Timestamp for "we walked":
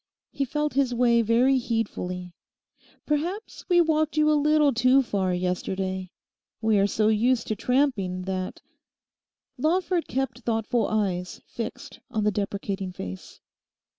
3.69-4.17